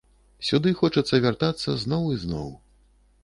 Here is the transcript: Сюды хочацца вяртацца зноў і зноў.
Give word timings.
Сюды 0.47 0.71
хочацца 0.79 1.19
вяртацца 1.27 1.77
зноў 1.83 2.03
і 2.17 2.19
зноў. 2.25 2.49